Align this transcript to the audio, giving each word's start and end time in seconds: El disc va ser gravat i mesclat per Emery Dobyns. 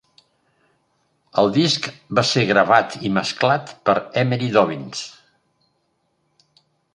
El 1.41 1.51
disc 1.57 1.89
va 2.19 2.23
ser 2.29 2.45
gravat 2.51 2.95
i 3.09 3.11
mesclat 3.19 3.75
per 3.91 3.95
Emery 4.23 4.49
Dobyns. 4.57 5.05